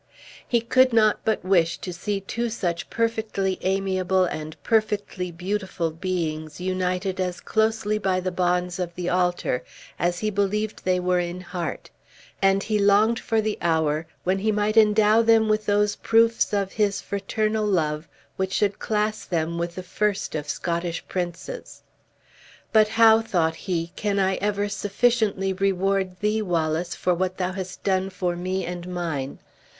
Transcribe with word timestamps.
He 0.47 0.61
could 0.61 0.93
not 0.93 1.19
but 1.23 1.45
wish 1.45 1.77
to 1.77 1.93
see 1.93 2.21
two 2.21 2.49
such 2.49 2.89
perfectly 2.89 3.59
amiable 3.61 4.25
and 4.25 4.57
perfectly 4.63 5.29
beautiful 5.31 5.91
beings 5.91 6.59
united 6.59 7.19
as 7.19 7.39
closely 7.39 7.99
by 7.99 8.19
the 8.19 8.31
bonds 8.31 8.79
of 8.79 8.95
the 8.95 9.09
altar 9.09 9.63
as 9.99 10.17
he 10.17 10.31
believed 10.31 10.85
they 10.85 10.99
were 10.99 11.19
in 11.19 11.39
heart, 11.41 11.91
and 12.41 12.63
he 12.63 12.79
longed 12.79 13.19
for 13.19 13.41
the 13.41 13.59
hour 13.61 14.07
when 14.23 14.39
he 14.39 14.51
might 14.51 14.75
endow 14.75 15.21
them 15.21 15.47
with 15.47 15.67
those 15.67 15.97
proofs 15.97 16.51
of 16.51 16.71
his 16.71 16.99
fraternal 16.99 17.67
love 17.67 18.07
which 18.37 18.53
should 18.53 18.79
class 18.79 19.23
them 19.23 19.59
with 19.59 19.75
the 19.75 19.83
first 19.83 20.33
of 20.33 20.49
Scottish 20.49 21.05
princes. 21.07 21.83
"But 22.73 22.87
how," 22.87 23.21
thought 23.21 23.53
he, 23.55 23.91
"can 23.95 24.17
I 24.17 24.37
ever 24.37 24.67
sufficiently 24.67 25.53
reward 25.53 26.21
thee, 26.21 26.41
Wallace, 26.41 26.95
for 26.95 27.13
what 27.13 27.37
thou 27.37 27.51
hast 27.51 27.83
done 27.83 28.09
for 28.09 28.35
me 28.35 28.65
and 28.65 28.87
mine? 28.87 29.37